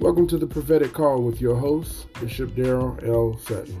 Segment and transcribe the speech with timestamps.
[0.00, 3.38] Welcome to the prophetic call with your host, Bishop Daryl L.
[3.38, 3.80] Sutton.